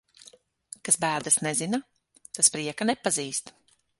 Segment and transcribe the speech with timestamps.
[0.89, 1.79] Kas bēdas nezina,
[2.39, 3.57] tas prieka nepazīst.